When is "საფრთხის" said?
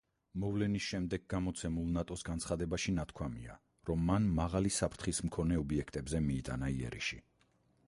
4.81-5.23